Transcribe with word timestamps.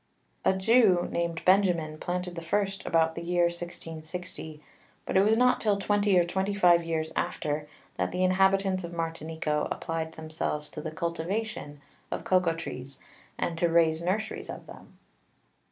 A 0.43 0.53
Jew 0.53 1.07
named 1.11 1.45
Benjamin 1.45 1.99
planted 1.99 2.33
the 2.33 2.41
first 2.41 2.83
about 2.87 3.13
the 3.13 3.21
Year 3.21 3.43
1660, 3.43 4.59
but 5.05 5.15
it 5.15 5.21
was 5.21 5.37
not 5.37 5.61
till 5.61 5.77
twenty 5.77 6.17
or 6.17 6.25
twenty 6.25 6.55
five 6.55 6.83
Years 6.83 7.11
after, 7.15 7.67
that 7.97 8.11
the 8.11 8.23
Inhabitants 8.23 8.83
of 8.83 8.93
Martinico 8.93 9.67
apply'd 9.69 10.13
themselves 10.13 10.71
to 10.71 10.81
the 10.81 10.89
Cultivation 10.89 11.81
of 12.09 12.23
Cocao 12.23 12.53
Trees, 12.57 12.97
and 13.37 13.55
to 13.59 13.69
raise 13.69 14.01
Nurseries 14.01 14.49
of 14.49 14.65
them. 14.65 14.97